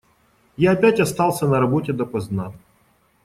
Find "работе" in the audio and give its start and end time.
1.59-1.93